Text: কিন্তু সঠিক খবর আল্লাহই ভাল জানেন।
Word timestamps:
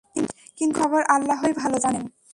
কিন্তু 0.15 0.31
সঠিক 0.39 0.69
খবর 0.79 1.01
আল্লাহই 1.09 1.53
ভাল 1.53 1.73
জানেন। 1.77 2.05